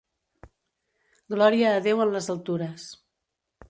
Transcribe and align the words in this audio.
Glòria 1.35 1.77
a 1.77 1.85
Déu 1.91 2.05
en 2.09 2.19
les 2.19 2.35
altures. 2.39 2.93